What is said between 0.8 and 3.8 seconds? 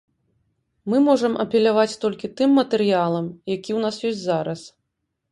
Мы можам апеляваць толькі тым матэрыялам, які